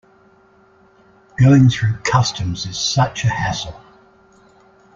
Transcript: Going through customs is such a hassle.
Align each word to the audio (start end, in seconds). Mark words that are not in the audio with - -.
Going 1.37 1.69
through 1.69 1.97
customs 2.03 2.65
is 2.65 2.75
such 2.75 3.23
a 3.23 3.27
hassle. 3.29 3.79